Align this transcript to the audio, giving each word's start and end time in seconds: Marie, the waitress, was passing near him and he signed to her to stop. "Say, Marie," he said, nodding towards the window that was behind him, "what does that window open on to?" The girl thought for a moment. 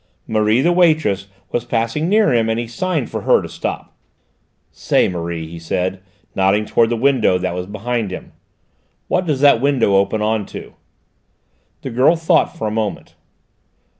Marie, 0.25 0.61
the 0.61 0.71
waitress, 0.71 1.27
was 1.51 1.63
passing 1.63 2.09
near 2.09 2.33
him 2.33 2.49
and 2.49 2.59
he 2.59 2.65
signed 2.65 3.07
to 3.07 3.19
her 3.19 3.39
to 3.39 3.47
stop. 3.47 3.95
"Say, 4.71 5.07
Marie," 5.07 5.45
he 5.45 5.59
said, 5.59 6.01
nodding 6.33 6.65
towards 6.65 6.89
the 6.89 6.95
window 6.97 7.37
that 7.37 7.53
was 7.53 7.67
behind 7.67 8.09
him, 8.09 8.31
"what 9.09 9.27
does 9.27 9.41
that 9.41 9.61
window 9.61 9.93
open 9.95 10.19
on 10.23 10.47
to?" 10.47 10.73
The 11.83 11.91
girl 11.91 12.15
thought 12.15 12.57
for 12.57 12.65
a 12.65 12.71
moment. 12.71 13.13